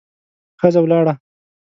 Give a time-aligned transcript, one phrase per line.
[0.59, 1.13] ښځه ولاړه.